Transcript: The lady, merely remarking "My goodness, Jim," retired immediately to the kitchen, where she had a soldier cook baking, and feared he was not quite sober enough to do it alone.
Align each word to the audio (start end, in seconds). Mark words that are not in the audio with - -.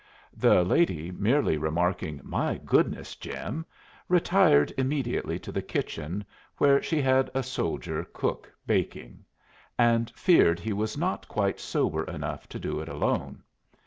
The 0.35 0.63
lady, 0.63 1.11
merely 1.11 1.59
remarking 1.59 2.21
"My 2.23 2.57
goodness, 2.65 3.15
Jim," 3.15 3.67
retired 4.09 4.73
immediately 4.75 5.37
to 5.37 5.51
the 5.51 5.61
kitchen, 5.61 6.25
where 6.57 6.81
she 6.81 7.03
had 7.03 7.29
a 7.35 7.43
soldier 7.43 8.03
cook 8.11 8.51
baking, 8.65 9.23
and 9.77 10.09
feared 10.15 10.59
he 10.59 10.73
was 10.73 10.97
not 10.97 11.27
quite 11.27 11.59
sober 11.59 12.03
enough 12.05 12.49
to 12.49 12.57
do 12.57 12.79
it 12.79 12.89
alone. 12.89 13.43